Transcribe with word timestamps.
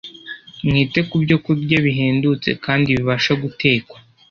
Mwite 0.67 0.99
ku 1.09 1.15
byokurya 1.23 1.77
bihendutse 1.85 2.49
kandi 2.65 2.87
bibasha 2.97 3.31
gutekwa 3.41 3.97